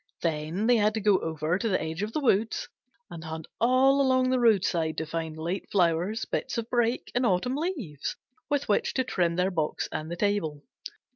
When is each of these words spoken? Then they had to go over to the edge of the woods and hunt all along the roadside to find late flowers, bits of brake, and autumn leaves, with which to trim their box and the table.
Then 0.23 0.65
they 0.65 0.77
had 0.77 0.95
to 0.95 0.99
go 0.99 1.19
over 1.19 1.59
to 1.59 1.69
the 1.69 1.79
edge 1.79 2.01
of 2.01 2.11
the 2.11 2.19
woods 2.19 2.67
and 3.11 3.23
hunt 3.23 3.45
all 3.59 4.01
along 4.01 4.31
the 4.31 4.39
roadside 4.39 4.97
to 4.97 5.05
find 5.05 5.37
late 5.37 5.69
flowers, 5.71 6.25
bits 6.25 6.57
of 6.57 6.71
brake, 6.71 7.11
and 7.13 7.23
autumn 7.23 7.55
leaves, 7.55 8.15
with 8.49 8.67
which 8.67 8.95
to 8.95 9.03
trim 9.03 9.35
their 9.35 9.51
box 9.51 9.87
and 9.91 10.09
the 10.09 10.15
table. 10.15 10.63